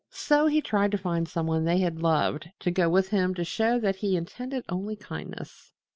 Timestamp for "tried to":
0.61-0.97